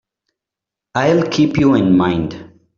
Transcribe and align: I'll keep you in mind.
I'll 0.95 1.21
keep 1.29 1.57
you 1.57 1.75
in 1.75 1.95
mind. 1.95 2.53